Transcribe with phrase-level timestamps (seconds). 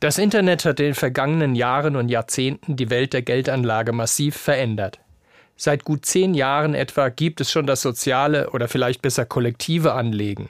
[0.00, 4.98] Das Internet hat in den vergangenen Jahren und Jahrzehnten die Welt der Geldanlage massiv verändert.
[5.56, 10.48] Seit gut zehn Jahren etwa gibt es schon das soziale oder vielleicht besser kollektive Anlegen.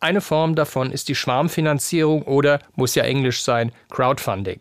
[0.00, 4.58] Eine Form davon ist die Schwarmfinanzierung oder, muss ja Englisch sein, Crowdfunding.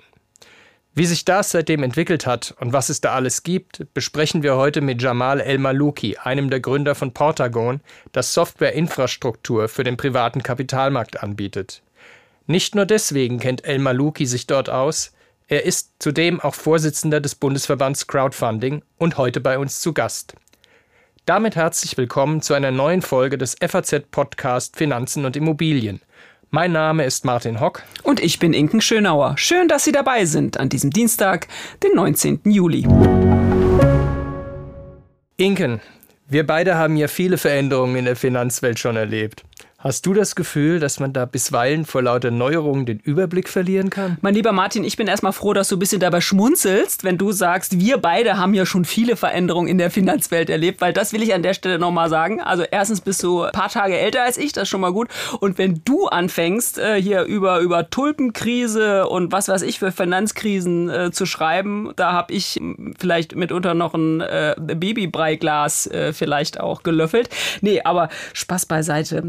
[0.93, 4.81] Wie sich das seitdem entwickelt hat und was es da alles gibt, besprechen wir heute
[4.81, 7.79] mit Jamal El-Malouki, einem der Gründer von Portagon,
[8.11, 11.81] das Softwareinfrastruktur für den privaten Kapitalmarkt anbietet.
[12.45, 15.13] Nicht nur deswegen kennt El Malouki sich dort aus,
[15.47, 20.35] er ist zudem auch Vorsitzender des Bundesverbands Crowdfunding und heute bei uns zu Gast.
[21.25, 26.01] Damit herzlich willkommen zu einer neuen Folge des FAZ-Podcast Finanzen und Immobilien.
[26.53, 27.83] Mein Name ist Martin Hock.
[28.03, 29.37] Und ich bin Inken Schönauer.
[29.37, 31.47] Schön, dass Sie dabei sind an diesem Dienstag,
[31.81, 32.41] den 19.
[32.43, 32.85] Juli.
[35.37, 35.79] Inken,
[36.27, 39.45] wir beide haben ja viele Veränderungen in der Finanzwelt schon erlebt.
[39.83, 44.19] Hast du das Gefühl, dass man da bisweilen vor lauter Neuerungen den Überblick verlieren kann?
[44.21, 47.31] Mein lieber Martin, ich bin erstmal froh, dass du ein bisschen dabei schmunzelst, wenn du
[47.31, 51.23] sagst, wir beide haben ja schon viele Veränderungen in der Finanzwelt erlebt, weil das will
[51.23, 52.39] ich an der Stelle nochmal sagen.
[52.39, 55.07] Also erstens bist du ein paar Tage älter als ich, das ist schon mal gut.
[55.39, 60.91] Und wenn du anfängst, äh, hier über, über Tulpenkrise und was weiß ich für Finanzkrisen
[60.91, 62.61] äh, zu schreiben, da habe ich
[62.99, 67.31] vielleicht mitunter noch ein äh, Babybreiglas äh, vielleicht auch gelöffelt.
[67.61, 69.23] Nee, aber Spaß beiseite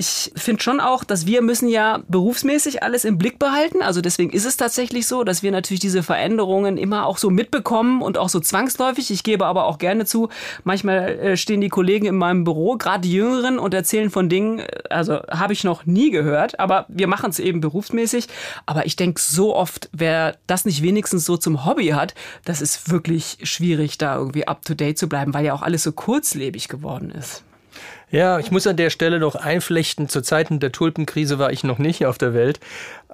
[0.00, 3.82] ich finde schon auch, dass wir müssen ja berufsmäßig alles im Blick behalten.
[3.82, 8.00] Also deswegen ist es tatsächlich so, dass wir natürlich diese Veränderungen immer auch so mitbekommen
[8.00, 9.10] und auch so zwangsläufig.
[9.10, 10.28] Ich gebe aber auch gerne zu,
[10.62, 14.60] manchmal äh, stehen die Kollegen in meinem Büro, gerade die Jüngeren, und erzählen von Dingen,
[14.60, 18.28] äh, also habe ich noch nie gehört, aber wir machen es eben berufsmäßig.
[18.66, 22.88] Aber ich denke so oft, wer das nicht wenigstens so zum Hobby hat, das ist
[22.88, 26.68] wirklich schwierig, da irgendwie up to date zu bleiben, weil ja auch alles so kurzlebig
[26.68, 27.42] geworden ist.
[28.10, 31.78] Ja, ich muss an der Stelle noch einflechten, zu Zeiten der Tulpenkrise war ich noch
[31.78, 32.58] nicht auf der Welt,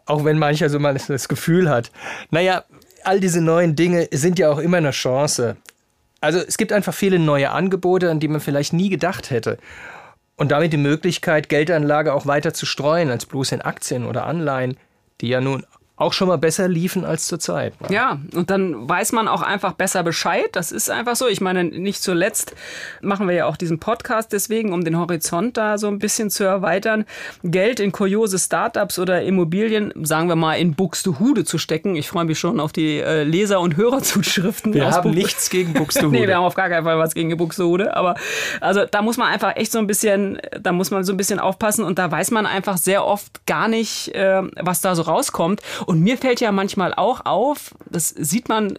[0.06, 1.91] auch wenn mancher so mal das Gefühl hat.
[2.31, 2.64] Naja,
[3.03, 5.57] all diese neuen Dinge sind ja auch immer eine Chance.
[6.20, 9.58] Also es gibt einfach viele neue Angebote, an die man vielleicht nie gedacht hätte.
[10.36, 14.77] Und damit die Möglichkeit, Geldanlage auch weiter zu streuen als bloß in Aktien oder Anleihen,
[15.20, 15.64] die ja nun
[15.97, 17.73] auch schon mal besser liefen als zurzeit.
[17.89, 20.47] Ja, und dann weiß man auch einfach besser Bescheid.
[20.53, 21.29] Das ist einfach so.
[21.29, 22.55] Ich meine, nicht zuletzt
[23.01, 26.43] machen wir ja auch diesen Podcast deswegen, um den Horizont da so ein bisschen zu
[26.43, 27.05] erweitern.
[27.45, 31.95] Geld in kuriose Startups oder Immobilien, sagen wir mal, in Buxtehude zu stecken.
[31.95, 34.75] Ich freue mich schon auf die äh, Leser- und Hörerzuschriften.
[34.75, 36.11] Wir haben nichts gegen Buxtehude.
[36.19, 37.97] nee, wir haben auf gar keinen Fall was gegen Buxtehude.
[37.97, 38.17] Aber
[38.61, 41.39] also da muss man einfach echt so ein bisschen, da muss man so ein bisschen
[41.39, 45.63] aufpassen und da weiß man einfach sehr oft gar nicht, äh, was da so rauskommt.
[45.87, 48.79] Und mir fällt ja manchmal auch auf, das sieht man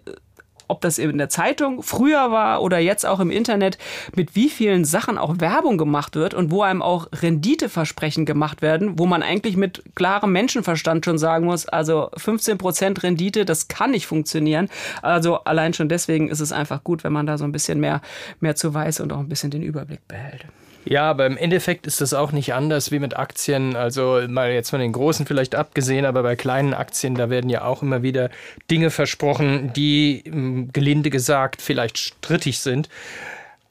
[0.68, 3.78] ob das in der Zeitung früher war oder jetzt auch im Internet,
[4.16, 8.98] mit wie vielen Sachen auch Werbung gemacht wird und wo einem auch Renditeversprechen gemacht werden,
[8.98, 13.92] wo man eigentlich mit klarem Menschenverstand schon sagen muss, also 15 Prozent Rendite, das kann
[13.92, 14.70] nicht funktionieren.
[15.02, 18.02] Also allein schon deswegen ist es einfach gut, wenn man da so ein bisschen mehr,
[18.40, 20.46] mehr zu weiß und auch ein bisschen den Überblick behält.
[20.86, 23.76] Ja, aber im Endeffekt ist das auch nicht anders wie mit Aktien.
[23.76, 27.64] Also mal jetzt von den großen vielleicht abgesehen, aber bei kleinen Aktien, da werden ja
[27.64, 28.30] auch immer wieder
[28.70, 32.88] Dinge versprochen, die hm, gelinde gesagt vielleicht strittig sind.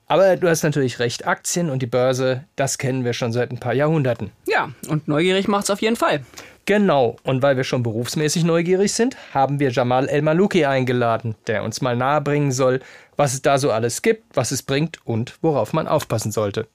[0.07, 3.59] Aber du hast natürlich recht, Aktien und die Börse, das kennen wir schon seit ein
[3.59, 4.31] paar Jahrhunderten.
[4.47, 6.21] Ja, und neugierig macht es auf jeden Fall.
[6.67, 11.81] Genau, und weil wir schon berufsmäßig neugierig sind, haben wir Jamal El-Malouki eingeladen, der uns
[11.81, 12.81] mal nahebringen soll,
[13.17, 16.67] was es da so alles gibt, was es bringt und worauf man aufpassen sollte.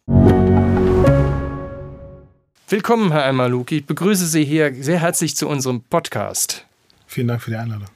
[2.67, 3.77] Willkommen, Herr El-Malouki.
[3.77, 6.65] Ich begrüße Sie hier sehr herzlich zu unserem Podcast.
[7.07, 7.87] Vielen Dank für die Einladung.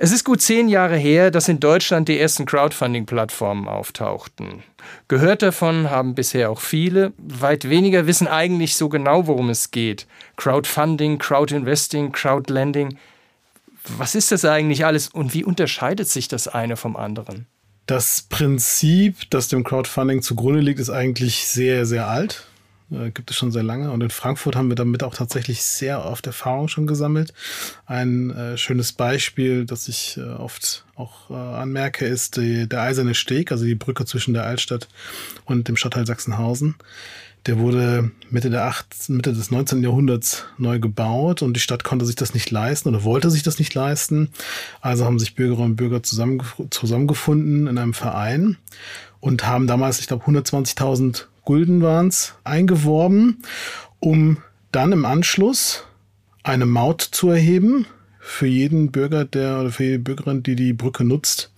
[0.00, 4.62] Es ist gut zehn Jahre her, dass in Deutschland die ersten Crowdfunding-Plattformen auftauchten.
[5.08, 7.12] Gehört davon haben bisher auch viele.
[7.18, 10.06] Weit weniger wissen eigentlich so genau, worum es geht.
[10.36, 12.96] Crowdfunding, Crowdinvesting, Crowdlending.
[13.96, 17.48] Was ist das eigentlich alles und wie unterscheidet sich das eine vom anderen?
[17.86, 22.46] Das Prinzip, das dem Crowdfunding zugrunde liegt, ist eigentlich sehr, sehr alt.
[22.90, 23.90] Äh, gibt es schon sehr lange.
[23.90, 27.32] Und in Frankfurt haben wir damit auch tatsächlich sehr oft Erfahrung schon gesammelt.
[27.86, 33.14] Ein äh, schönes Beispiel, das ich äh, oft auch äh, anmerke, ist die, der Eiserne
[33.14, 34.88] Steg, also die Brücke zwischen der Altstadt
[35.44, 36.76] und dem Stadtteil Sachsenhausen.
[37.46, 39.82] Der wurde Mitte, der 8, Mitte des 19.
[39.82, 43.58] Jahrhunderts neu gebaut und die Stadt konnte sich das nicht leisten oder wollte sich das
[43.58, 44.30] nicht leisten.
[44.80, 48.56] Also haben sich Bürgerinnen und Bürger zusammengefunden in einem Verein
[49.20, 53.38] und haben damals, ich glaube, 120.000 Gulden waren es, eingeworben,
[54.00, 54.36] um
[54.70, 55.82] dann im Anschluss
[56.42, 57.86] eine Maut zu erheben
[58.20, 61.50] für jeden Bürger, der oder für jede Bürgerin, die die Brücke nutzt.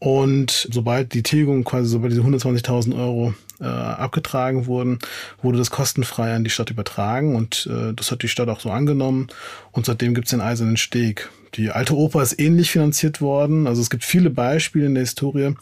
[0.00, 4.98] Und sobald die Tilgung quasi, sobald diese 120.000 Euro äh, abgetragen wurden,
[5.40, 8.70] wurde das kostenfrei an die Stadt übertragen und äh, das hat die Stadt auch so
[8.70, 9.28] angenommen
[9.70, 11.30] und seitdem gibt es den Eisernen Steg.
[11.54, 15.54] Die alte Oper ist ähnlich finanziert worden, also es gibt viele Beispiele in der Historie,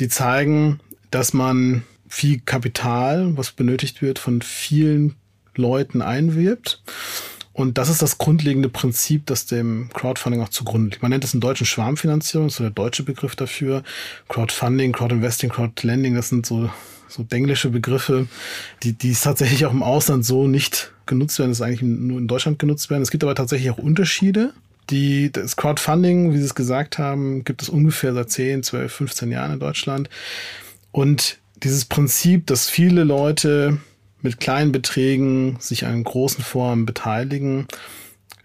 [0.00, 0.80] die zeigen,
[1.12, 5.14] dass man viel Kapital, was benötigt wird, von vielen
[5.54, 6.82] Leuten einwirbt.
[7.54, 11.00] Und das ist das grundlegende Prinzip, das dem Crowdfunding auch zugrunde liegt.
[11.00, 13.82] Man nennt es in deutschen Schwarmfinanzierung, das ist so der deutsche Begriff dafür.
[14.28, 16.68] Crowdfunding, Crowdinvesting, Crowdlending, das sind so,
[17.08, 18.28] so englische Begriffe,
[18.82, 22.28] die, die tatsächlich auch im Ausland so nicht genutzt werden, das ist eigentlich nur in
[22.28, 23.02] Deutschland genutzt werden.
[23.02, 24.52] Es gibt aber tatsächlich auch Unterschiede.
[24.90, 29.30] Die, das Crowdfunding, wie Sie es gesagt haben, gibt es ungefähr seit 10, 12, 15
[29.30, 30.10] Jahren in Deutschland.
[30.90, 33.78] Und dieses Prinzip, dass viele Leute
[34.20, 37.66] mit kleinen Beträgen sich an großen Vorhaben beteiligen.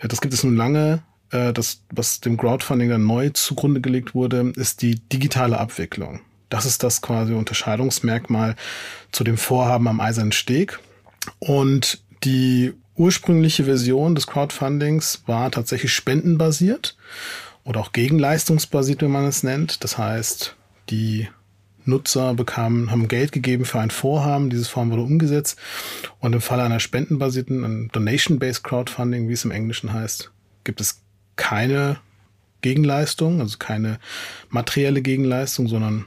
[0.01, 1.03] Das gibt es nun lange.
[1.31, 6.21] Äh, das, was dem Crowdfunding dann neu zugrunde gelegt wurde, ist die digitale Abwicklung.
[6.49, 8.55] Das ist das quasi Unterscheidungsmerkmal
[9.11, 10.79] zu dem Vorhaben am Eisernen Steg.
[11.39, 16.97] Und die ursprüngliche Version des Crowdfundings war tatsächlich spendenbasiert
[17.63, 19.83] oder auch gegenleistungsbasiert, wenn man es nennt.
[19.83, 20.55] Das heißt,
[20.89, 21.27] die
[21.87, 24.49] Nutzer bekamen, haben Geld gegeben für ein Vorhaben.
[24.49, 25.57] Dieses Vorhaben wurde umgesetzt.
[26.19, 30.31] Und im Falle einer spendenbasierten, Donation-Based Crowdfunding, wie es im Englischen heißt,
[30.63, 31.01] gibt es
[31.35, 31.97] keine
[32.61, 33.99] Gegenleistung, also keine
[34.49, 36.05] materielle Gegenleistung, sondern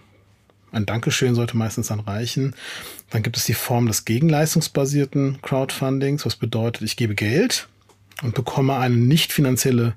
[0.72, 2.54] ein Dankeschön sollte meistens dann reichen.
[3.10, 7.68] Dann gibt es die Form des gegenleistungsbasierten Crowdfundings, was bedeutet, ich gebe Geld
[8.22, 9.94] und bekomme eine nicht finanzielle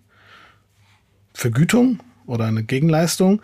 [1.33, 3.41] Vergütung oder eine Gegenleistung.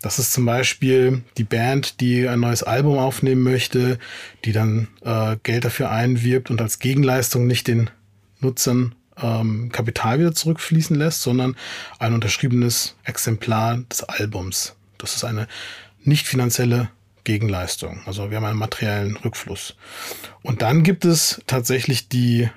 [0.00, 3.98] Das ist zum Beispiel die Band, die ein neues Album aufnehmen möchte,
[4.44, 7.90] die dann äh, Geld dafür einwirbt und als Gegenleistung nicht den
[8.40, 11.56] Nutzern ähm, Kapital wieder zurückfließen lässt, sondern
[11.98, 14.76] ein unterschriebenes Exemplar des Albums.
[14.98, 15.48] Das ist eine
[16.04, 16.90] nicht finanzielle
[17.24, 18.00] Gegenleistung.
[18.06, 19.76] Also wir haben einen materiellen Rückfluss.
[20.42, 22.48] Und dann gibt es tatsächlich die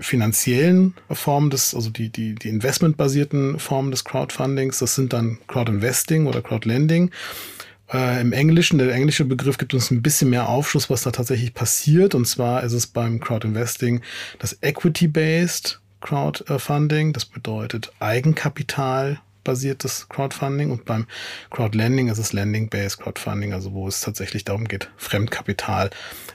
[0.00, 6.26] finanziellen Formen des, also die, die, die investmentbasierten Formen des Crowdfundings, das sind dann Crowdinvesting
[6.26, 7.10] oder Crowdlending.
[7.92, 11.54] Äh, Im Englischen, der englische Begriff gibt uns ein bisschen mehr Aufschluss, was da tatsächlich
[11.54, 12.14] passiert.
[12.14, 14.02] Und zwar ist es beim Crowdinvesting
[14.38, 17.12] das Equity-Based Crowdfunding.
[17.12, 21.06] Das bedeutet Eigenkapital basiertes Crowdfunding und beim
[21.50, 25.88] Crowdlending ist es Lending-Based Crowdfunding, also wo es tatsächlich darum geht, Fremdkapital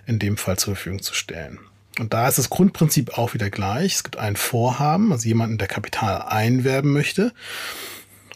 [0.07, 1.59] in dem Fall zur Verfügung zu stellen.
[1.99, 3.95] Und da ist das Grundprinzip auch wieder gleich.
[3.95, 7.33] Es gibt ein Vorhaben, also jemanden, der Kapital einwerben möchte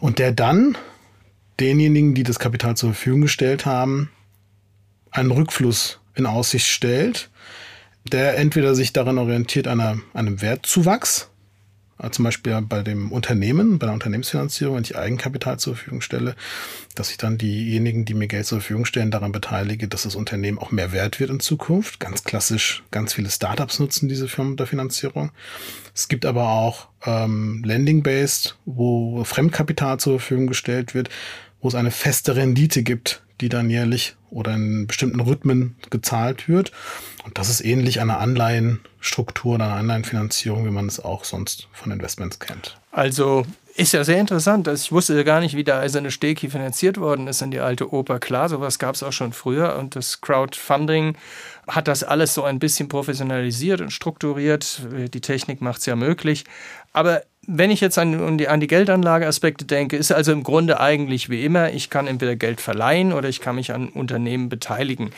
[0.00, 0.76] und der dann
[1.58, 4.10] denjenigen, die das Kapital zur Verfügung gestellt haben,
[5.10, 7.30] einen Rückfluss in Aussicht stellt,
[8.04, 11.30] der entweder sich daran orientiert, einer, einem Wertzuwachs
[12.10, 16.36] zum Beispiel bei dem Unternehmen, bei der Unternehmensfinanzierung, wenn ich Eigenkapital zur Verfügung stelle,
[16.94, 20.58] dass ich dann diejenigen, die mir Geld zur Verfügung stellen, daran beteilige, dass das Unternehmen
[20.58, 22.00] auch mehr wert wird in Zukunft.
[22.00, 25.30] Ganz klassisch, ganz viele Startups nutzen diese Firmen der Finanzierung.
[25.94, 31.10] Es gibt aber auch ähm, Lending-Based, wo Fremdkapital zur Verfügung gestellt wird,
[31.60, 36.72] wo es eine feste Rendite gibt, die dann jährlich oder in bestimmten Rhythmen gezahlt wird.
[37.24, 41.92] Und das ist ähnlich einer Anleihenstruktur oder einer Anleihenfinanzierung, wie man es auch sonst von
[41.92, 42.78] Investments kennt.
[42.90, 43.46] Also
[43.76, 44.66] ist ja sehr interessant.
[44.66, 47.92] Ich wusste gar nicht, wie der Eiserne Steg hier finanziert worden ist in die alte
[47.92, 48.18] Oper.
[48.18, 49.76] Klar, sowas gab es auch schon früher.
[49.76, 51.16] Und das Crowdfunding
[51.68, 54.82] hat das alles so ein bisschen professionalisiert und strukturiert.
[55.14, 56.44] Die Technik macht es ja möglich.
[56.92, 60.80] Aber wenn ich jetzt an, an die, an die Geldanlageaspekte denke, ist also im Grunde
[60.80, 65.10] eigentlich wie immer, ich kann entweder Geld verleihen oder ich kann mich an Unternehmen beteiligen.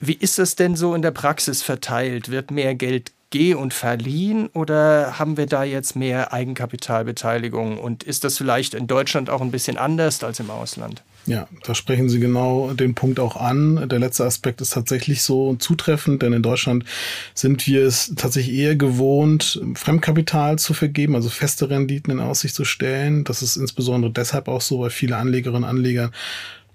[0.00, 2.30] Wie ist das denn so in der Praxis verteilt?
[2.30, 7.78] Wird mehr Geld geh- und verliehen oder haben wir da jetzt mehr Eigenkapitalbeteiligung?
[7.78, 11.02] Und ist das vielleicht in Deutschland auch ein bisschen anders als im Ausland?
[11.26, 13.88] Ja, da sprechen Sie genau den Punkt auch an.
[13.88, 16.84] Der letzte Aspekt ist tatsächlich so zutreffend, denn in Deutschland
[17.32, 22.64] sind wir es tatsächlich eher gewohnt, Fremdkapital zu vergeben, also feste Renditen in Aussicht zu
[22.64, 23.24] stellen.
[23.24, 26.10] Das ist insbesondere deshalb auch so, weil viele Anlegerinnen und Anleger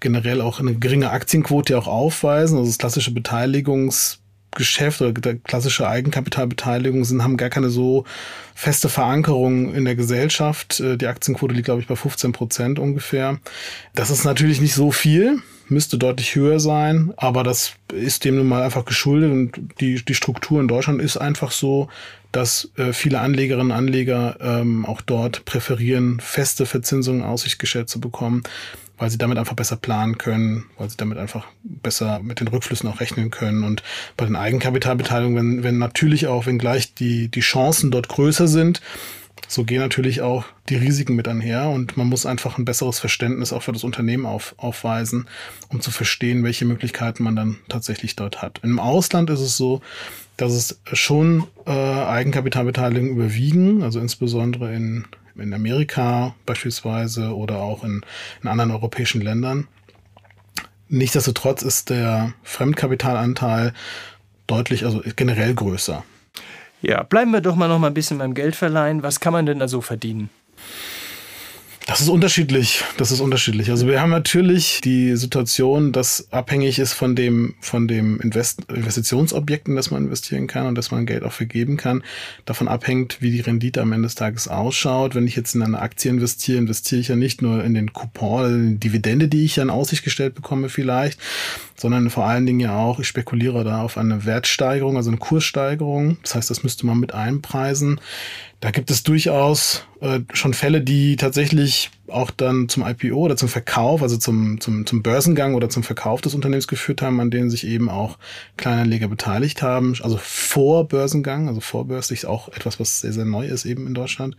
[0.00, 2.58] generell auch eine geringe Aktienquote auch aufweisen.
[2.58, 4.19] Also das klassische Beteiligungs
[4.52, 8.04] Geschäft oder klassische Eigenkapitalbeteiligung sind, haben gar keine so
[8.54, 10.80] feste Verankerung in der Gesellschaft.
[10.80, 13.38] Äh, die Aktienquote liegt, glaube ich, bei 15 Prozent ungefähr.
[13.94, 15.38] Das ist natürlich nicht so viel,
[15.68, 20.14] müsste deutlich höher sein, aber das ist dem nun mal einfach geschuldet und die, die
[20.14, 21.88] Struktur in Deutschland ist einfach so,
[22.32, 27.88] dass äh, viele Anlegerinnen und Anleger ähm, auch dort präferieren, feste Verzinsungen in Aussicht gestellt
[27.88, 28.42] zu bekommen
[29.00, 32.88] weil sie damit einfach besser planen können, weil sie damit einfach besser mit den Rückflüssen
[32.88, 33.64] auch rechnen können.
[33.64, 33.82] Und
[34.16, 38.82] bei den Eigenkapitalbeteiligungen, wenn, wenn natürlich auch, wenn gleich die, die Chancen dort größer sind,
[39.48, 43.54] so gehen natürlich auch die Risiken mit einher und man muss einfach ein besseres Verständnis
[43.54, 45.26] auch für das Unternehmen auf, aufweisen,
[45.70, 48.60] um zu verstehen, welche Möglichkeiten man dann tatsächlich dort hat.
[48.62, 49.80] Im Ausland ist es so,
[50.36, 55.06] dass es schon äh, Eigenkapitalbeteiligungen überwiegen, also insbesondere in,
[55.40, 58.02] in Amerika beispielsweise oder auch in,
[58.42, 59.68] in anderen europäischen Ländern.
[60.88, 63.72] Nichtsdestotrotz ist der Fremdkapitalanteil
[64.46, 66.04] deutlich, also generell größer.
[66.82, 69.02] Ja, bleiben wir doch mal noch mal ein bisschen beim Geldverleihen.
[69.02, 70.30] Was kann man denn da so verdienen?
[71.90, 72.84] Das ist unterschiedlich.
[72.98, 73.68] Das ist unterschiedlich.
[73.68, 79.66] Also wir haben natürlich die Situation, dass abhängig ist von dem, von dem Invest Investitionsobjekt,
[79.66, 82.04] in das man investieren kann und dass man Geld auch vergeben kann.
[82.44, 85.16] Davon abhängt, wie die Rendite am Ende des Tages ausschaut.
[85.16, 88.44] Wenn ich jetzt in eine Aktie investiere, investiere ich ja nicht nur in den Coupon,
[88.44, 91.18] in die Dividende, die ich ja in Aussicht gestellt bekomme vielleicht,
[91.74, 96.18] sondern vor allen Dingen ja auch, ich spekuliere da auf eine Wertsteigerung, also eine Kurssteigerung.
[96.22, 98.00] Das heißt, das müsste man mit einpreisen.
[98.60, 103.48] Da gibt es durchaus äh, schon Fälle, die tatsächlich auch dann zum IPO oder zum
[103.48, 107.48] Verkauf, also zum, zum, zum Börsengang oder zum Verkauf des Unternehmens geführt haben, an denen
[107.48, 108.18] sich eben auch
[108.58, 109.94] Kleinanleger beteiligt haben.
[110.02, 114.36] Also vor Börsengang, also vorbörslich auch etwas, was sehr, sehr neu ist eben in Deutschland.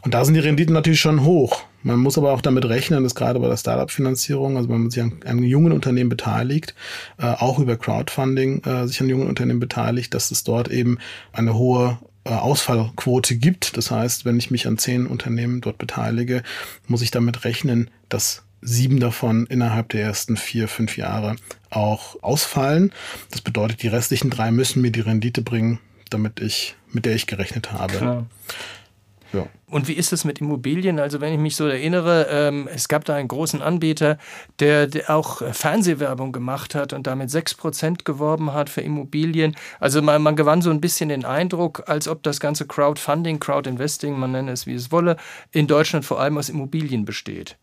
[0.00, 1.64] Und da sind die Renditen natürlich schon hoch.
[1.82, 5.02] Man muss aber auch damit rechnen, dass gerade bei der Startup-Finanzierung, also wenn man sich
[5.02, 6.74] an, an jungen Unternehmen beteiligt,
[7.18, 10.98] äh, auch über Crowdfunding äh, sich an jungen Unternehmen beteiligt, dass es dort eben
[11.32, 13.76] eine hohe Ausfallquote gibt.
[13.76, 16.42] Das heißt, wenn ich mich an zehn Unternehmen dort beteilige,
[16.86, 21.36] muss ich damit rechnen, dass sieben davon innerhalb der ersten vier, fünf Jahre
[21.70, 22.92] auch ausfallen.
[23.30, 27.26] Das bedeutet, die restlichen drei müssen mir die Rendite bringen, damit ich, mit der ich
[27.26, 27.96] gerechnet habe.
[27.96, 28.26] Klar.
[29.32, 29.46] Ja.
[29.72, 30.98] Und wie ist es mit Immobilien?
[30.98, 34.18] Also wenn ich mich so erinnere, ähm, es gab da einen großen Anbieter,
[34.58, 39.56] der, der auch Fernsehwerbung gemacht hat und damit 6% geworben hat für Immobilien.
[39.80, 44.18] Also man, man gewann so ein bisschen den Eindruck, als ob das ganze Crowdfunding, Crowdinvesting,
[44.18, 45.16] man nenne es wie es wolle,
[45.52, 47.56] in Deutschland vor allem aus Immobilien besteht.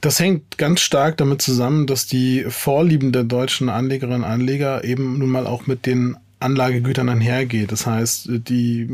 [0.00, 5.18] Das hängt ganz stark damit zusammen, dass die Vorlieben der deutschen Anlegerinnen und Anleger eben
[5.18, 7.72] nun mal auch mit den Anlagegütern einhergeht.
[7.72, 8.88] Das heißt, die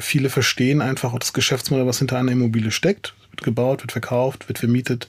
[0.00, 3.14] viele verstehen einfach auch das Geschäftsmodell, was hinter einer Immobilie steckt.
[3.30, 5.08] Wird gebaut, wird verkauft, wird vermietet.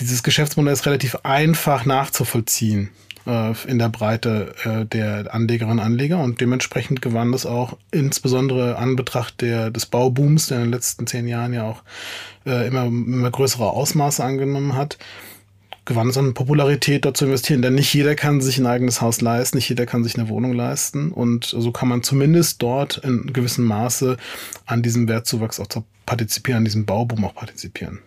[0.00, 2.90] Dieses Geschäftsmodell ist relativ einfach nachzuvollziehen
[3.26, 8.76] äh, in der Breite äh, der Anlegerinnen und Anleger und dementsprechend gewann das auch insbesondere
[8.76, 11.82] an Betracht der, des Baubooms, der in den letzten zehn Jahren ja auch
[12.46, 14.98] äh, immer, immer größere Ausmaße angenommen hat,
[15.84, 17.62] gewann es an Popularität, dort zu investieren.
[17.62, 20.52] Denn nicht jeder kann sich ein eigenes Haus leisten, nicht jeder kann sich eine Wohnung
[20.52, 21.12] leisten.
[21.12, 24.16] Und so kann man zumindest dort in gewissem Maße
[24.66, 25.66] an diesem Wertzuwachs auch
[26.06, 28.00] partizipieren, an diesem Bauboom auch partizipieren.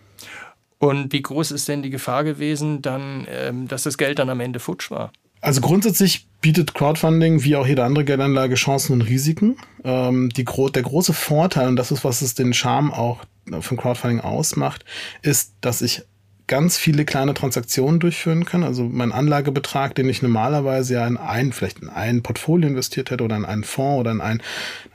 [0.78, 4.40] Und wie groß ist denn die Gefahr gewesen, dann, ähm, dass das Geld dann am
[4.40, 5.12] Ende futsch war?
[5.40, 9.56] Also grundsätzlich bietet Crowdfunding wie auch jede andere Geldanlage Chancen und Risiken.
[9.84, 13.24] Ähm, die, der große Vorteil, und das ist, was es den Charme auch
[13.60, 14.84] von Crowdfunding ausmacht,
[15.22, 16.02] ist, dass ich
[16.46, 18.62] ganz viele kleine Transaktionen durchführen kann.
[18.62, 23.24] Also mein Anlagebetrag, den ich normalerweise ja in ein, vielleicht in ein Portfolio investiert hätte
[23.24, 24.42] oder in einen Fonds oder in ein,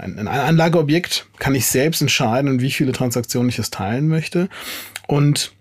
[0.04, 4.48] in ein Anlageobjekt, kann ich selbst entscheiden, wie viele Transaktionen ich es teilen möchte.
[5.08, 5.52] Und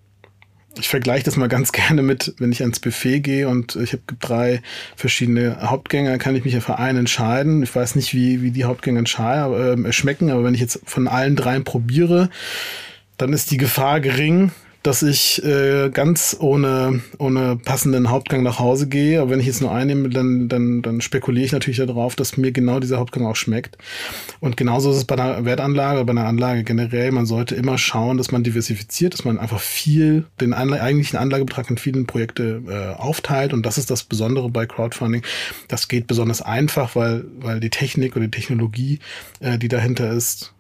[0.79, 4.03] ich vergleiche das mal ganz gerne mit, wenn ich ans Buffet gehe und ich habe
[4.21, 4.63] drei
[4.95, 7.65] verschiedene Hauptgänge, kann ich mich ja für einen entscheiden.
[7.65, 11.35] Ich weiß nicht, wie, wie die Hauptgänge äh, schmecken, aber wenn ich jetzt von allen
[11.35, 12.31] dreien probiere,
[13.17, 18.89] dann ist die Gefahr gering, dass ich äh, ganz ohne, ohne passenden Hauptgang nach Hause
[18.89, 19.21] gehe.
[19.21, 22.51] Aber wenn ich jetzt nur einnehme, dann, dann, dann spekuliere ich natürlich darauf, dass mir
[22.51, 23.77] genau dieser Hauptgang auch schmeckt.
[24.41, 27.13] Und genauso ist es bei einer Wertanlage, bei einer Anlage generell.
[27.13, 31.69] Man sollte immer schauen, dass man diversifiziert, dass man einfach viel, den Anla eigentlichen Anlagebetrag
[31.69, 33.53] in vielen Projekte äh, aufteilt.
[33.53, 35.23] Und das ist das Besondere bei Crowdfunding.
[35.69, 38.99] Das geht besonders einfach, weil, weil die Technik oder die Technologie,
[39.41, 40.55] äh, die dahinter ist,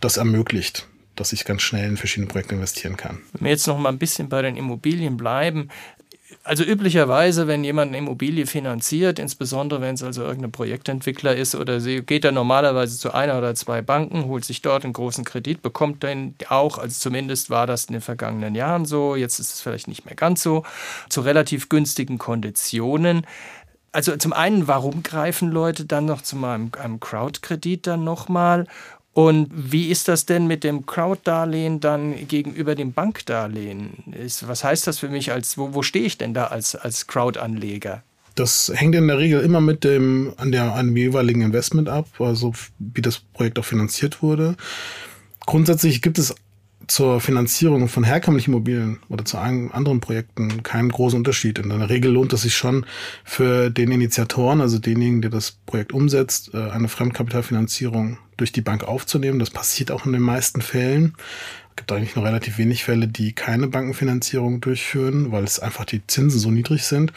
[0.00, 0.86] das ermöglicht
[1.16, 3.18] dass ich ganz schnell in verschiedene Projekte investieren kann.
[3.32, 5.70] Wenn wir jetzt noch mal ein bisschen bei den Immobilien bleiben,
[6.46, 11.80] also üblicherweise, wenn jemand eine Immobilie finanziert, insbesondere wenn es also irgendein Projektentwickler ist oder
[11.80, 15.62] sie, geht er normalerweise zu einer oder zwei Banken, holt sich dort einen großen Kredit,
[15.62, 19.60] bekommt den auch, also zumindest war das in den vergangenen Jahren so, jetzt ist es
[19.60, 20.62] vielleicht nicht mehr ganz so,
[21.08, 23.26] zu relativ günstigen Konditionen.
[23.92, 28.66] Also zum einen, warum greifen Leute dann noch zu einem Crowdkredit dann nochmal?
[29.16, 34.04] Und wie ist das denn mit dem Crowd-Darlehen dann gegenüber dem Bankdarlehen?
[34.42, 38.02] was heißt das für mich als, wo, wo stehe ich denn da als, als Crowd-Anleger?
[38.34, 42.08] Das hängt in der Regel immer mit dem, an der, an dem jeweiligen Investment ab,
[42.18, 44.54] also wie das Projekt auch finanziert wurde.
[45.46, 46.34] Grundsätzlich gibt es
[46.86, 51.58] zur Finanzierung von herkömmlichen Immobilien oder zu anderen Projekten keinen großen Unterschied.
[51.58, 52.86] In der Regel lohnt es sich schon
[53.24, 58.84] für den Initiatoren, also denjenigen, der das Projekt umsetzt, äh, eine Fremdkapitalfinanzierung durch die Bank
[58.84, 59.38] aufzunehmen.
[59.38, 61.14] Das passiert auch in den meisten Fällen.
[61.70, 66.06] Es gibt eigentlich nur relativ wenig Fälle, die keine Bankenfinanzierung durchführen, weil es einfach die
[66.06, 67.12] Zinsen so niedrig sind.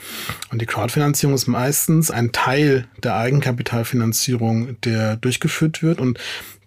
[0.52, 6.02] Und die Crowdfinanzierung ist meistens ein Teil der Eigenkapitalfinanzierung, der durchgeführt wird.
[6.02, 6.20] Und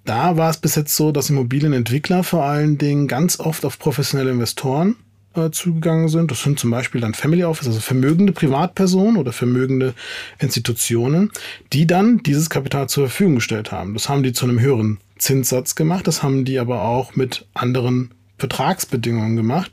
[0.04, 4.30] da war es bis jetzt so, dass Immobilienentwickler vor allen Dingen ganz oft auf professionelle
[4.30, 4.97] Investoren
[5.35, 6.30] äh, zugegangen sind.
[6.30, 9.94] Das sind zum Beispiel dann Family Office, also vermögende Privatpersonen oder vermögende
[10.38, 11.30] Institutionen,
[11.73, 13.94] die dann dieses Kapital zur Verfügung gestellt haben.
[13.94, 18.11] Das haben die zu einem höheren Zinssatz gemacht, das haben die aber auch mit anderen
[18.38, 19.71] Vertragsbedingungen gemacht,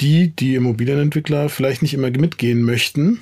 [0.00, 3.20] die die Immobilienentwickler vielleicht nicht immer mitgehen möchten,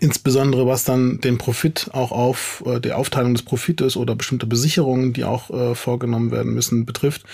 [0.00, 5.14] Insbesondere was dann den Profit auch auf äh, die Aufteilung des Profites oder bestimmte Besicherungen,
[5.14, 7.24] die auch äh, vorgenommen werden müssen, betrifft.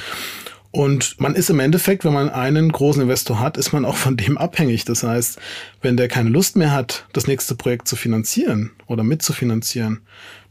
[0.71, 4.17] Und man ist im Endeffekt, wenn man einen großen Investor hat, ist man auch von
[4.17, 4.85] dem abhängig.
[4.85, 5.39] Das heißt,
[5.83, 10.01] wenn der keine Lust mehr hat, das nächste Projekt zu finanzieren oder mitzufinanzieren,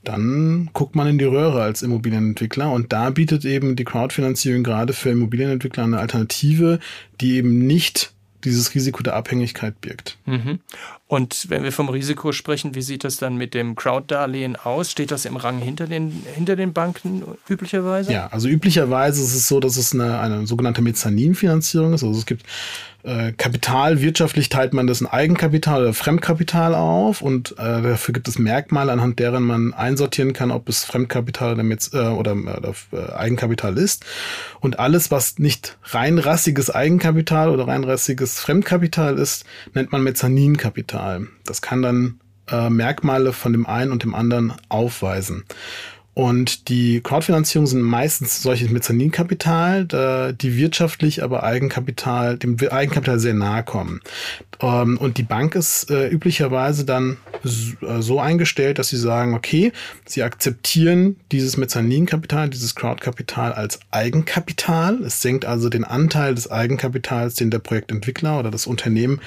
[0.05, 4.93] dann guckt man in die Röhre als Immobilienentwickler und da bietet eben die Crowdfinanzierung gerade
[4.93, 6.79] für Immobilienentwickler eine Alternative,
[7.19, 10.17] die eben nicht dieses Risiko der Abhängigkeit birgt.
[10.25, 10.59] Mhm.
[11.13, 14.89] Und wenn wir vom Risiko sprechen, wie sieht das dann mit dem Crowd-Darlehen aus?
[14.89, 18.11] Steht das im Rang hinter den, hinter den Banken üblicherweise?
[18.11, 22.03] Ja, also üblicherweise ist es so, dass es eine, eine sogenannte Mezzaninfinanzierung ist.
[22.03, 22.47] Also es gibt
[23.03, 28.29] äh, Kapital, wirtschaftlich teilt man das in Eigenkapital oder Fremdkapital auf und äh, dafür gibt
[28.29, 32.73] es Merkmale, anhand deren man einsortieren kann, ob es Fremdkapital oder, Metz, äh, oder, oder
[32.93, 34.05] äh, Eigenkapital ist.
[34.61, 41.02] Und alles, was nicht reinrassiges Eigenkapital oder reinrassiges Fremdkapital ist, nennt man Mezzaninkapital.
[41.45, 42.19] Das kann dann
[42.49, 45.45] äh, Merkmale von dem einen und dem anderen aufweisen.
[46.13, 53.63] Und die Crowdfinanzierung sind meistens solches Mezzaninkapital, die wirtschaftlich aber Eigenkapital, dem Eigenkapital sehr nahe
[53.63, 54.01] kommen.
[54.63, 59.71] Ähm, und die Bank ist äh, üblicherweise dann äh, so eingestellt, dass sie sagen, okay,
[60.05, 65.01] sie akzeptieren dieses Mezzaninkapital, dieses Crowdkapital als Eigenkapital.
[65.03, 69.19] Es senkt also den Anteil des Eigenkapitals, den der Projektentwickler oder das Unternehmen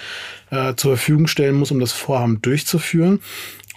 [0.50, 3.20] äh, zur Verfügung stellen muss, um das Vorhaben durchzuführen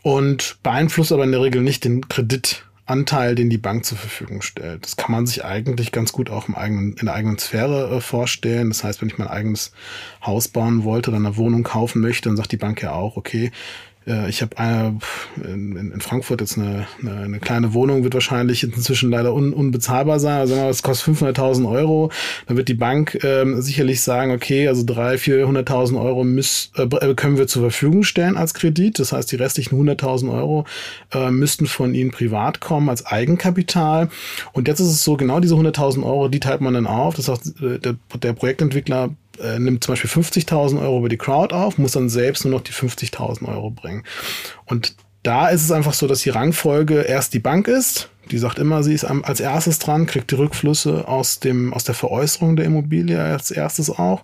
[0.02, 4.42] und beeinflusst aber in der Regel nicht den Kredit Anteil, den die Bank zur Verfügung
[4.42, 4.84] stellt.
[4.84, 8.02] Das kann man sich eigentlich ganz gut auch im eigenen, in der eigenen Sphäre äh,
[8.02, 8.70] vorstellen.
[8.70, 9.72] Das heißt, wenn ich mein eigenes
[10.26, 13.52] Haus bauen wollte oder eine Wohnung kaufen möchte, dann sagt die Bank ja auch, okay,
[14.10, 14.98] äh, ich habe eine
[15.44, 20.20] in, in, Frankfurt jetzt eine, eine, eine, kleine Wohnung, wird wahrscheinlich inzwischen leider un, unbezahlbar
[20.20, 20.40] sein.
[20.40, 22.12] Also es kostet 500.000 Euro.
[22.48, 27.16] Dann wird die Bank ähm, sicherlich sagen, okay, also 300.000, 400.000 Euro müß, äh, äh,
[27.16, 29.00] können wir zur Verfügung stellen als Kredit.
[29.00, 30.66] Das heißt, die restlichen 100.000 Euro
[31.14, 34.10] äh, müssten von Ihnen privat kommen als Eigenkapital.
[34.54, 37.16] Und jetzt ist es so, genau diese 100.000 Euro, die teilt man dann auf.
[37.16, 41.54] Das heißt, äh, der, der Projektentwickler äh, nimmt zum Beispiel 50.000 Euro über die Crowd
[41.54, 44.04] auf, muss dann selbst nur noch die 50.000 Euro bringen.
[44.66, 48.10] Und da ist es einfach so, dass die Rangfolge erst die Bank ist.
[48.32, 51.96] Die sagt immer, sie ist als erstes dran, kriegt die Rückflüsse aus dem, aus der
[51.96, 54.24] Veräußerung der Immobilie als erstes auch,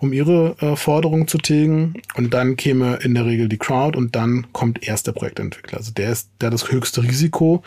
[0.00, 1.94] um ihre äh, Forderungen zu tilgen.
[2.14, 5.78] Und dann käme in der Regel die Crowd und dann kommt erst der Projektentwickler.
[5.78, 7.62] Also der ist, der das höchste Risiko,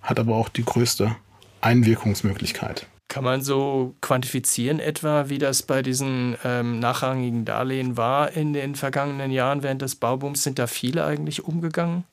[0.00, 1.16] hat aber auch die größte
[1.60, 2.86] Einwirkungsmöglichkeit.
[3.08, 8.74] Kann man so quantifizieren etwa, wie das bei diesen ähm, nachrangigen Darlehen war in den
[8.74, 10.42] vergangenen Jahren während des Baubooms?
[10.42, 12.04] Sind da viele eigentlich umgegangen?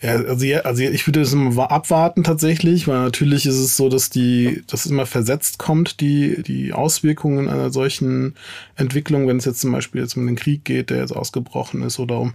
[0.00, 4.10] Ja, also, also ich würde das immer abwarten tatsächlich, weil natürlich ist es so, dass
[4.10, 8.34] die, dass immer versetzt kommt, die, die Auswirkungen einer solchen
[8.76, 11.98] Entwicklung, wenn es jetzt zum Beispiel jetzt um den Krieg geht, der jetzt ausgebrochen ist
[11.98, 12.34] oder um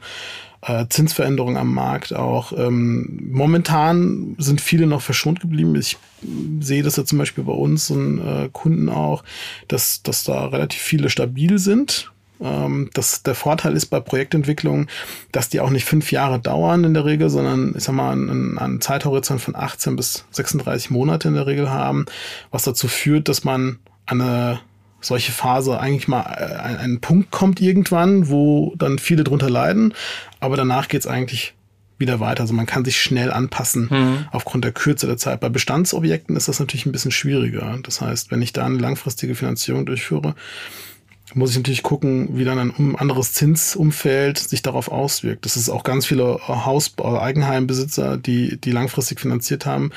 [0.61, 2.51] äh, Zinsveränderungen am Markt auch.
[2.57, 5.75] Ähm, momentan sind viele noch verschont geblieben.
[5.75, 5.97] Ich
[6.59, 9.23] sehe das ja zum Beispiel bei uns und äh, Kunden auch,
[9.67, 12.12] dass, dass da relativ viele stabil sind.
[12.43, 14.89] Ähm, das, der Vorteil ist bei Projektentwicklungen,
[15.31, 18.57] dass die auch nicht fünf Jahre dauern in der Regel, sondern ich sag mal einen,
[18.57, 22.05] einen Zeithorizont von 18 bis 36 Monate in der Regel haben,
[22.51, 24.59] was dazu führt, dass man eine
[24.99, 29.93] solche Phase eigentlich mal äh, ein, ein Punkt kommt irgendwann, wo dann viele drunter leiden,
[30.39, 31.53] aber danach geht's eigentlich
[31.97, 32.41] wieder weiter.
[32.41, 34.25] Also man kann sich schnell anpassen mhm.
[34.31, 35.39] aufgrund der Kürze der Zeit.
[35.39, 37.79] Bei Bestandsobjekten ist das natürlich ein bisschen schwieriger.
[37.83, 40.35] Das heißt, wenn ich da eine langfristige Finanzierung durchführe,
[41.35, 45.45] muss ich natürlich gucken, wie dann ein anderes Zinsumfeld sich darauf auswirkt.
[45.45, 49.91] Das ist auch ganz viele Haus- oder Eigenheimbesitzer, die, die langfristig finanziert haben,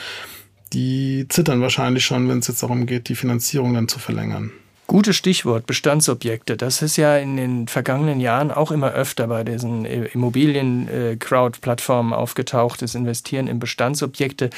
[0.72, 4.52] die zittern wahrscheinlich schon, wenn es jetzt darum geht, die Finanzierung dann zu verlängern.
[4.88, 6.56] Gutes Stichwort, Bestandsobjekte.
[6.56, 12.94] Das ist ja in den vergangenen Jahren auch immer öfter bei diesen Immobilien-Crowd-Plattformen aufgetaucht, das
[12.94, 14.50] Investieren in Bestandsobjekte.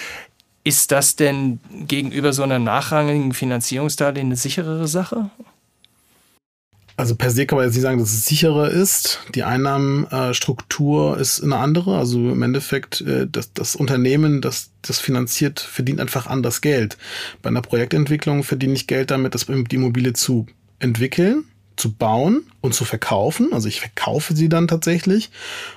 [0.65, 5.31] Ist das denn gegenüber so einer nachrangigen Finanzierungsdarlehen eine sicherere Sache?
[6.99, 9.21] Also per se kann man jetzt nicht sagen, dass es sicherer ist.
[9.37, 11.97] Die Einnahmenstruktur ist eine andere.
[11.97, 16.99] Also im Endeffekt, äh, das, das Unternehmen, das das finanziert, verdient einfach anders Geld.
[17.41, 20.47] Bei einer Projektentwicklung verdiene ich Geld damit, das die Immobilie zu
[20.81, 21.45] entwickeln,
[21.77, 23.53] zu bauen und zu verkaufen.
[23.53, 25.31] Also ich verkaufe sie dann tatsächlich.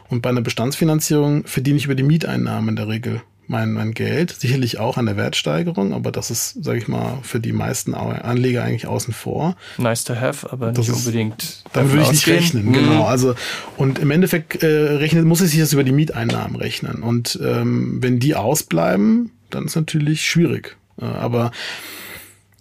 [0.09, 4.31] Und bei einer Bestandsfinanzierung verdiene ich über die Mieteinnahmen in der Regel mein, mein Geld,
[4.31, 8.63] sicherlich auch an der Wertsteigerung, aber das ist, sage ich mal, für die meisten Anleger
[8.63, 9.55] eigentlich außen vor.
[9.77, 11.63] Nice to have, aber das nicht unbedingt.
[11.73, 12.73] Dann würde ich nicht rechnen, mhm.
[12.73, 13.05] genau.
[13.05, 13.35] Also
[13.77, 17.03] und im Endeffekt äh, rechnet, muss ich sich das über die Mieteinnahmen rechnen.
[17.03, 20.77] Und ähm, wenn die ausbleiben, dann ist natürlich schwierig.
[20.99, 21.51] Äh, aber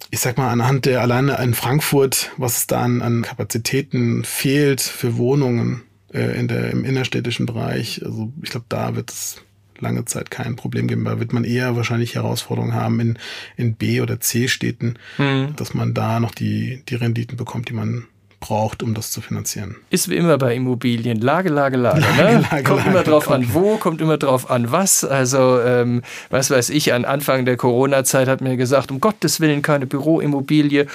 [0.09, 4.81] ich sag mal, anhand der alleine in Frankfurt, was es da an, an Kapazitäten fehlt
[4.81, 9.37] für Wohnungen äh, in der, im innerstädtischen Bereich, also ich glaube, da wird es
[9.81, 11.05] lange Zeit kein Problem geben.
[11.05, 13.19] Da wird man eher wahrscheinlich Herausforderungen haben in,
[13.57, 15.55] in B- oder C-Städten, mhm.
[15.55, 18.05] dass man da noch die, die Renditen bekommt, die man
[18.41, 19.77] braucht, um das zu finanzieren.
[19.89, 21.21] Ist wie immer bei Immobilien.
[21.21, 22.01] Lage, Lage, Lage.
[22.01, 22.45] Lage, ne?
[22.51, 25.05] Lage kommt Lage, immer drauf an wo, kommt immer drauf an was.
[25.05, 29.61] Also, ähm, was weiß ich, an Anfang der Corona-Zeit hat mir gesagt, um Gottes Willen
[29.61, 30.87] keine Büroimmobilie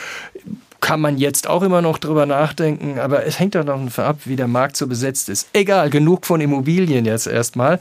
[0.81, 4.37] kann man jetzt auch immer noch drüber nachdenken, aber es hängt doch davon ab, wie
[4.37, 5.49] der Markt so besetzt ist.
[5.53, 7.81] Egal, genug von Immobilien jetzt erstmal.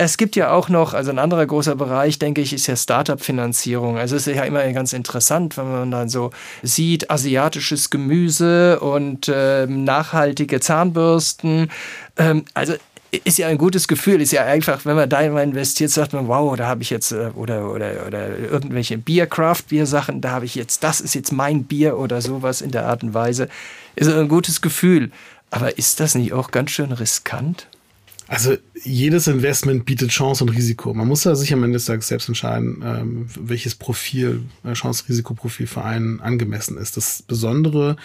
[0.00, 3.98] Es gibt ja auch noch, also ein anderer großer Bereich, denke ich, ist ja Startup-Finanzierung.
[3.98, 6.30] Also es ist ja immer ganz interessant, wenn man dann so
[6.62, 11.72] sieht, asiatisches Gemüse und äh, nachhaltige Zahnbürsten.
[12.16, 12.74] Ähm, also
[13.24, 16.56] ist ja ein gutes Gefühl, ist ja einfach, wenn man da investiert, sagt man, wow,
[16.56, 20.84] da habe ich jetzt, äh, oder, oder, oder irgendwelche Bier, Craft-Bier-Sachen, da habe ich jetzt,
[20.84, 23.48] das ist jetzt mein Bier oder sowas in der Art und Weise.
[23.96, 25.10] Ist ein gutes Gefühl.
[25.50, 27.66] Aber ist das nicht auch ganz schön riskant?
[28.28, 30.92] Also jedes Investment bietet Chance und Risiko.
[30.92, 35.66] Man muss da sich am Ende des Tages selbst entscheiden, ähm, welches Profil, äh, Chance-Risikoprofil
[35.66, 36.98] für einen angemessen ist.
[36.98, 37.96] Das Besondere,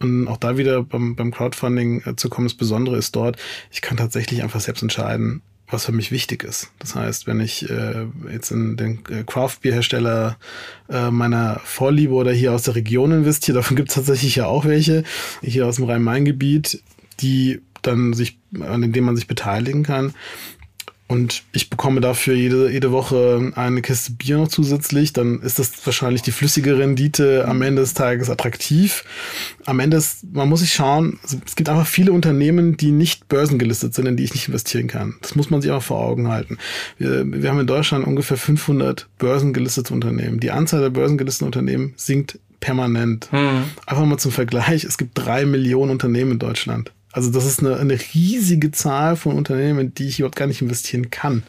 [0.00, 3.36] und auch da wieder beim, beim Crowdfunding äh, zu kommen, das Besondere ist dort,
[3.70, 6.70] ich kann tatsächlich einfach selbst entscheiden, was für mich wichtig ist.
[6.78, 10.38] Das heißt, wenn ich äh, jetzt in den äh, Craft-Bier-Hersteller
[10.88, 14.64] äh, meiner Vorliebe oder hier aus der Region investiere, davon gibt es tatsächlich ja auch
[14.64, 15.04] welche,
[15.42, 16.82] hier aus dem Rhein-Main-Gebiet,
[17.20, 20.12] die dann sich, an dem man sich beteiligen kann.
[21.08, 25.86] Und ich bekomme dafür jede, jede Woche eine Kiste Bier noch zusätzlich, dann ist das
[25.86, 29.04] wahrscheinlich die flüssige Rendite am Ende des Tages attraktiv.
[29.66, 33.94] Am Ende ist, man muss sich schauen, es gibt einfach viele Unternehmen, die nicht börsengelistet
[33.94, 35.14] sind, in die ich nicht investieren kann.
[35.22, 36.58] Das muss man sich auch vor Augen halten.
[36.98, 40.40] Wir, wir haben in Deutschland ungefähr 500 börsengelistete Unternehmen.
[40.40, 43.28] Die Anzahl der börsengelisteten Unternehmen sinkt permanent.
[43.30, 43.62] Hm.
[43.86, 46.90] Einfach mal zum Vergleich, es gibt drei Millionen Unternehmen in Deutschland.
[47.16, 50.60] Also das ist eine, eine riesige Zahl von Unternehmen, in die ich überhaupt gar nicht
[50.60, 51.44] investieren kann.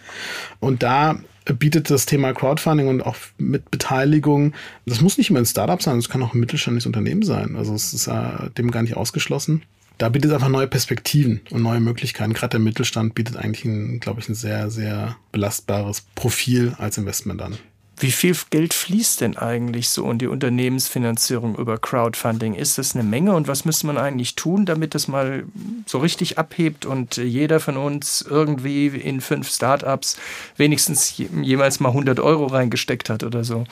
[0.62, 1.20] Und da
[1.60, 4.54] bietet das Thema Crowdfunding und auch mit Beteiligung,
[4.86, 7.58] das muss nicht immer ein Startup sein, es kann auch ein mittelständisches Unternehmen sein.
[7.58, 9.64] Also es ist äh, dem gar nicht ausgeschlossen.
[9.98, 12.32] Da bietet es einfach neue Perspektiven und neue Möglichkeiten.
[12.32, 17.58] Gerade der Mittelstand bietet eigentlich, glaube ich, ein sehr, sehr belastbares Profil als Investment an.
[18.00, 22.54] Wie viel Geld fließt denn eigentlich so in die Unternehmensfinanzierung über Crowdfunding?
[22.54, 25.46] Ist das eine Menge und was müsste man eigentlich tun, damit das mal
[25.88, 30.16] so richtig abhebt und jeder von uns irgendwie in fünf Startups
[30.58, 33.64] wenigstens jemals mal 100 Euro reingesteckt hat oder so?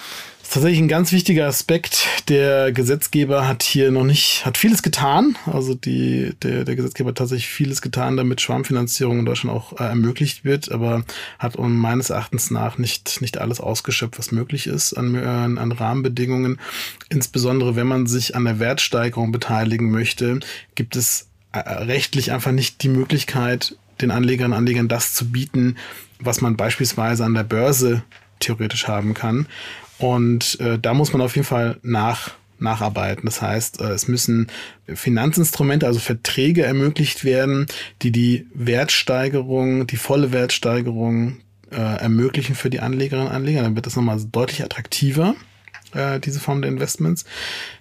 [0.45, 2.07] Das ist tatsächlich ein ganz wichtiger Aspekt.
[2.29, 5.35] Der Gesetzgeber hat hier noch nicht, hat vieles getan.
[5.51, 9.85] Also die, der, der Gesetzgeber hat tatsächlich vieles getan, damit Schwarmfinanzierung in Deutschland auch äh,
[9.85, 11.03] ermöglicht wird, aber
[11.39, 15.71] hat um meines Erachtens nach nicht, nicht alles ausgeschöpft, was möglich ist an, an, an
[15.71, 16.59] Rahmenbedingungen.
[17.09, 20.41] Insbesondere wenn man sich an der Wertsteigerung beteiligen möchte,
[20.75, 25.75] gibt es äh, rechtlich einfach nicht die Möglichkeit, den Anlegerinnen und Anlegern das zu bieten,
[26.19, 28.03] was man beispielsweise an der Börse
[28.39, 29.47] theoretisch haben kann.
[29.97, 33.25] Und äh, da muss man auf jeden Fall nach, nacharbeiten.
[33.25, 34.47] Das heißt, äh, es müssen
[34.87, 37.67] Finanzinstrumente, also Verträge ermöglicht werden,
[38.01, 41.37] die die Wertsteigerung, die volle Wertsteigerung
[41.71, 43.61] äh, ermöglichen für die Anlegerinnen und Anleger.
[43.61, 45.35] Dann wird das nochmal deutlich attraktiver
[45.95, 47.25] äh, diese Form der Investments.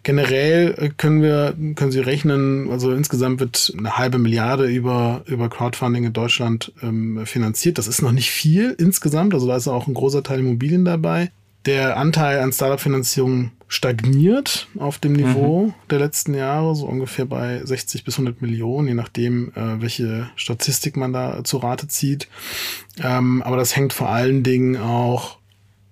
[0.02, 5.50] Generell äh, können wir, können Sie rechnen, also insgesamt wird eine halbe Milliarde über, über
[5.50, 7.78] Crowdfunding in Deutschland ähm, finanziert.
[7.78, 11.30] Das ist noch nicht viel insgesamt, also da ist auch ein großer Teil Immobilien dabei.
[11.66, 15.74] Der Anteil an Startup-Finanzierung stagniert auf dem Niveau mhm.
[15.90, 20.96] der letzten Jahre, so ungefähr bei 60 bis 100 Millionen, je nachdem, äh, welche Statistik
[20.96, 22.28] man da zu Rate zieht.
[23.02, 25.38] Ähm, aber das hängt vor allen Dingen auch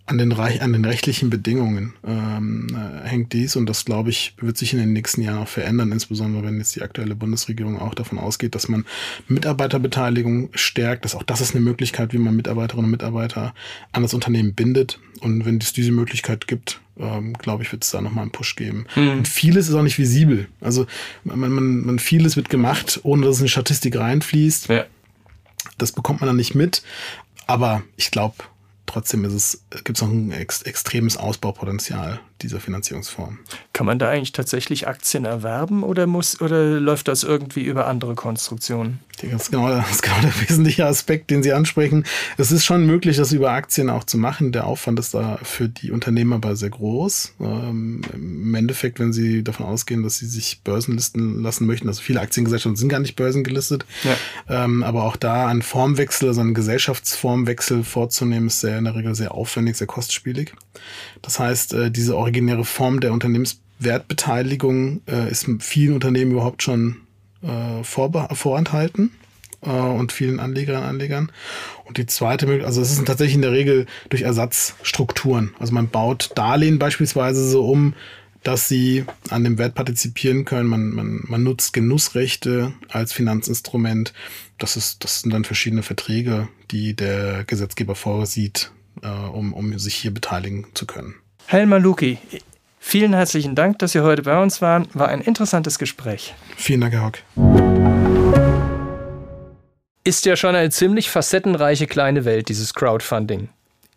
[0.06, 4.58] an den, an den rechtlichen Bedingungen ähm, äh, hängt dies und das, glaube ich, wird
[4.58, 8.18] sich in den nächsten Jahren auch verändern, insbesondere wenn jetzt die aktuelle Bundesregierung auch davon
[8.18, 8.84] ausgeht, dass man
[9.28, 11.04] Mitarbeiterbeteiligung stärkt.
[11.04, 13.54] Dass auch das ist eine Möglichkeit, wie man Mitarbeiterinnen und Mitarbeiter
[13.92, 17.90] an das Unternehmen bindet Und wenn es diese Möglichkeit gibt, ähm, glaube ich, wird es
[17.90, 18.86] da nochmal einen Push geben.
[18.96, 19.10] Mhm.
[19.10, 20.48] Und vieles ist auch nicht visibel.
[20.60, 20.86] Also
[21.22, 24.68] man, man, man vieles wird gemacht, ohne dass es in die Statistik reinfließt.
[24.68, 24.84] Ja.
[25.78, 26.82] Das bekommt man dann nicht mit.
[27.46, 28.34] Aber ich glaube,
[28.86, 33.38] trotzdem ist es, gibt es noch ein ex extremes Ausbaupotenzial dieser Finanzierungsform.
[33.72, 38.14] Kann man da eigentlich tatsächlich Aktien erwerben oder muss oder läuft das irgendwie über andere
[38.14, 39.00] Konstruktionen?
[39.20, 42.04] Das ist, genau, das ist genau der wesentliche Aspekt, den Sie ansprechen.
[42.38, 44.52] Es ist schon möglich, das über Aktien auch zu machen.
[44.52, 47.34] Der Aufwand ist da für die Unternehmen aber sehr groß.
[47.40, 52.20] Ähm, Im Endeffekt, wenn Sie davon ausgehen, dass Sie sich börsenlisten lassen möchten, also viele
[52.20, 54.64] Aktiengesellschaften sind gar nicht börsengelistet, ja.
[54.64, 59.14] ähm, aber auch da ein Formwechsel, also einen Gesellschaftsformwechsel vorzunehmen, ist sehr in der Regel
[59.14, 60.52] sehr aufwendig, sehr kostspielig.
[61.20, 66.96] Das heißt, äh, diese originäre Form der Unternehmenswertbeteiligung äh, ist vielen Unternehmen überhaupt schon
[67.42, 69.10] äh, vorenthalten
[69.64, 71.30] und vielen Anlegerinnen und Anlegern.
[71.84, 75.54] Und die zweite Möglichkeit, also es ist tatsächlich in der Regel durch Ersatzstrukturen.
[75.60, 77.94] Also man baut Darlehen beispielsweise so um,
[78.42, 80.68] dass sie an dem Wert partizipieren können.
[80.68, 84.12] Man, man, man nutzt Genussrechte als Finanzinstrument.
[84.58, 88.72] Das, ist, das sind dann verschiedene Verträge, die der Gesetzgeber vorsieht,
[89.02, 91.14] äh, um, um sich hier beteiligen zu können.
[91.46, 92.18] Helma Luki,
[92.78, 94.88] vielen herzlichen Dank, dass Sie heute bei uns waren.
[94.94, 96.34] War ein interessantes Gespräch.
[96.56, 97.18] Vielen Dank, Herr Hock.
[100.04, 103.48] Ist ja schon eine ziemlich facettenreiche kleine Welt, dieses Crowdfunding.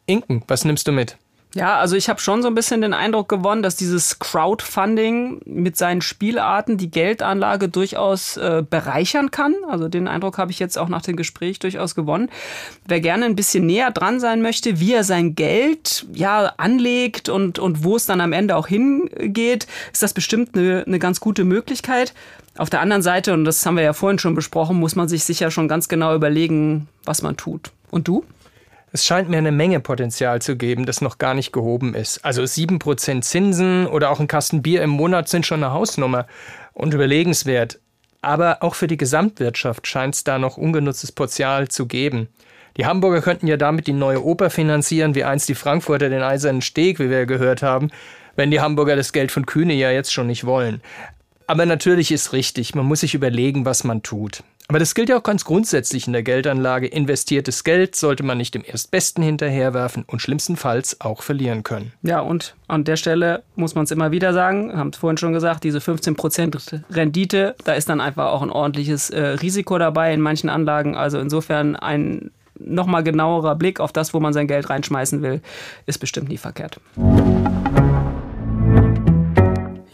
[0.05, 1.17] Inken, was nimmst du mit?
[1.55, 5.77] Ja, also ich habe schon so ein bisschen den Eindruck gewonnen, dass dieses Crowdfunding mit
[5.77, 9.55] seinen Spielarten die Geldanlage durchaus äh, bereichern kann.
[9.69, 12.29] Also den Eindruck habe ich jetzt auch nach dem Gespräch durchaus gewonnen.
[12.85, 17.57] Wer gerne ein bisschen näher dran sein möchte, wie er sein Geld ja anlegt und,
[17.57, 21.45] und wo es dann am Ende auch hingeht, ist das bestimmt eine, eine ganz gute
[21.45, 22.13] Möglichkeit.
[22.57, 25.23] Auf der anderen Seite, und das haben wir ja vorhin schon besprochen, muss man sich
[25.23, 27.71] sicher schon ganz genau überlegen, was man tut.
[27.91, 28.25] Und du?
[28.95, 32.23] Es scheint mir eine Menge Potenzial zu geben, das noch gar nicht gehoben ist.
[32.23, 36.27] Also 7% Zinsen oder auch ein Kasten Bier im Monat sind schon eine Hausnummer
[36.71, 37.81] und überlegenswert.
[38.21, 42.29] Aber auch für die Gesamtwirtschaft scheint es da noch ungenutztes Potenzial zu geben.
[42.77, 46.61] Die Hamburger könnten ja damit die neue Oper finanzieren, wie einst die Frankfurter den Eisernen
[46.61, 47.89] Steg, wie wir gehört haben,
[48.37, 50.81] wenn die Hamburger das Geld von Kühne ja jetzt schon nicht wollen.
[51.47, 54.41] Aber natürlich ist richtig, man muss sich überlegen, was man tut.
[54.67, 56.87] Aber das gilt ja auch ganz grundsätzlich in der Geldanlage.
[56.87, 61.93] Investiertes Geld sollte man nicht dem Erstbesten hinterherwerfen und schlimmstenfalls auch verlieren können.
[62.01, 65.33] Ja, und an der Stelle muss man es immer wieder sagen, haben es vorhin schon
[65.33, 70.21] gesagt, diese 15% Rendite, da ist dann einfach auch ein ordentliches äh, Risiko dabei in
[70.21, 70.95] manchen Anlagen.
[70.95, 75.41] Also insofern ein nochmal genauerer Blick auf das, wo man sein Geld reinschmeißen will,
[75.85, 76.79] ist bestimmt nie verkehrt.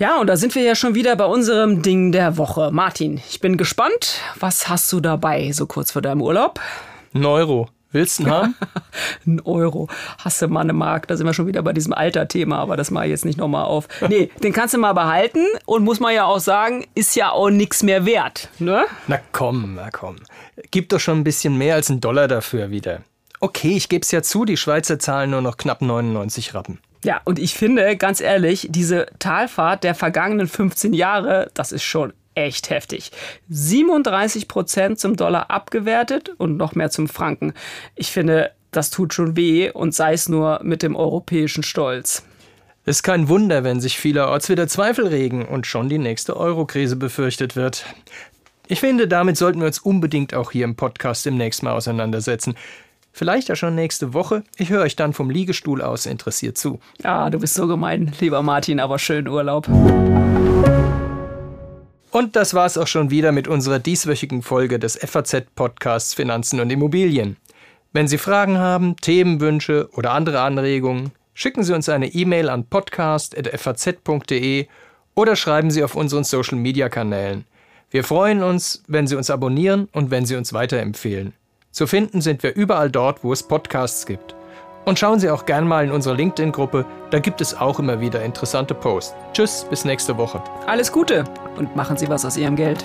[0.02, 2.72] Ja, und da sind wir ja schon wieder bei unserem Ding der Woche.
[2.72, 4.20] Martin, ich bin gespannt.
[4.40, 6.60] Was hast du dabei, so kurz vor deinem Urlaub?
[7.14, 7.70] Ein Euro.
[7.92, 8.56] Willst du haben?
[9.28, 9.90] ein Euro.
[10.18, 11.08] Hast du mal eine Mark?
[11.08, 13.66] Da sind wir schon wieder bei diesem Alter-Thema, aber das mache ich jetzt nicht nochmal
[13.66, 13.88] auf.
[14.10, 17.52] Nee, den kannst du mal behalten und muss man ja auch sagen, ist ja auch
[17.52, 18.50] nichts mehr wert.
[18.58, 18.86] Ne?
[19.06, 20.16] Na komm, na komm.
[20.72, 23.02] Gib doch schon ein bisschen mehr als einen Dollar dafür wieder.
[23.40, 26.80] Okay, ich gebe es ja zu, die Schweizer zahlen nur noch knapp 99 Rappen.
[27.04, 32.14] Ja, und ich finde, ganz ehrlich, diese Talfahrt der vergangenen 15 Jahre, das ist schon
[32.36, 33.12] echt heftig.
[33.50, 37.54] 37 Prozent zum Dollar abgewertet und noch mehr zum Franken.
[37.96, 42.24] Ich finde, das tut schon weh und sei es nur mit dem europäischen Stolz.
[42.86, 47.56] Ist kein Wunder, wenn sich vielerorts wieder Zweifel regen und schon die nächste Eurokrise befürchtet
[47.56, 47.86] wird.
[48.68, 52.56] Ich finde, damit sollten wir uns unbedingt auch hier im Podcast demnächst mal auseinandersetzen.
[53.12, 54.44] Vielleicht ja schon nächste Woche.
[54.58, 56.80] Ich höre euch dann vom Liegestuhl aus interessiert zu.
[57.04, 59.68] Ah, du bist so gemein, lieber Martin, aber schönen Urlaub.
[62.12, 67.38] Und das war's auch schon wieder mit unserer dieswöchigen Folge des FAZ-Podcasts Finanzen und Immobilien.
[67.94, 74.68] Wenn Sie Fragen haben, Themenwünsche oder andere Anregungen, schicken Sie uns eine E-Mail an podcast.faz.de
[75.16, 77.46] oder schreiben Sie auf unseren Social-Media-Kanälen.
[77.90, 81.34] Wir freuen uns, wenn Sie uns abonnieren und wenn Sie uns weiterempfehlen.
[81.72, 84.36] Zu finden sind wir überall dort, wo es Podcasts gibt.
[84.84, 88.24] Und schauen Sie auch gern mal in unsere LinkedIn-Gruppe, da gibt es auch immer wieder
[88.24, 89.16] interessante Posts.
[89.32, 90.44] Tschüss, bis nächste Woche.
[90.68, 91.24] Alles Gute
[91.58, 92.84] und machen Sie was aus Ihrem Geld.